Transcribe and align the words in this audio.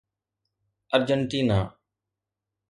Argentina 0.95 1.61